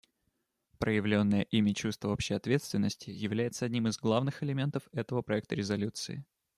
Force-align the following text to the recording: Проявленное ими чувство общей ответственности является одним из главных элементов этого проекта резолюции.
Проявленное 0.79 1.43
ими 1.43 1.73
чувство 1.73 2.09
общей 2.09 2.33
ответственности 2.33 3.11
является 3.11 3.65
одним 3.67 3.87
из 3.87 3.99
главных 3.99 4.41
элементов 4.41 4.89
этого 4.93 5.21
проекта 5.21 5.53
резолюции. 5.53 6.25